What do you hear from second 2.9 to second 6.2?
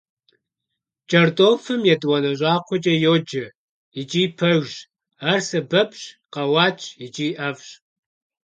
йоджэ, икӀи пэжщ, ар сэбэпщ,